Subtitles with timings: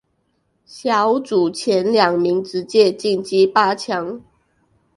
[0.65, 4.19] 小组前两名直接晋级八强。